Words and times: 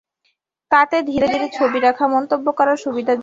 তাতে 0.71 0.97
ধীরে 1.01 1.27
ধীরে 1.27 1.47
ছবি 1.49 1.79
রাখা, 1.79 2.05
মন্তব্য 2.07 2.47
করার 2.51 2.77
সুবিধা 2.77 2.89
যোগ 2.91 2.95
হতে 2.97 3.07
থাকে। 3.07 3.19